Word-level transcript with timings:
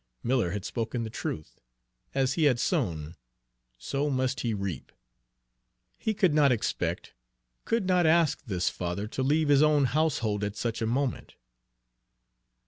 Miller 0.23 0.49
had 0.49 0.65
spoken 0.65 1.03
the 1.03 1.11
truth, 1.11 1.59
as 2.15 2.33
he 2.33 2.45
had 2.45 2.59
sown, 2.59 3.13
so 3.77 4.09
must 4.09 4.39
he 4.39 4.51
reap! 4.51 4.91
He 5.99 6.15
could 6.15 6.33
not 6.33 6.51
expect, 6.51 7.13
could 7.65 7.85
not 7.85 8.07
ask, 8.07 8.41
this 8.45 8.67
father 8.67 9.05
to 9.09 9.21
leave 9.21 9.49
his 9.49 9.61
own 9.61 9.85
household 9.85 10.43
at 10.43 10.55
such 10.57 10.81
a 10.81 10.87
moment. 10.87 11.35